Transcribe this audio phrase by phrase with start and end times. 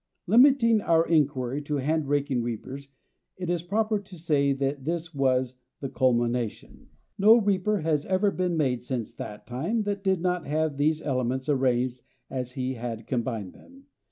[0.25, 2.87] Limiting our inquiry to hand raking reapers
[3.37, 6.89] it is proper to say that this was the culmination.
[7.19, 11.47] No reaper has ever been made since that time that did not have these elements
[11.49, 12.01] arranged
[12.31, 13.85] as he had combined them.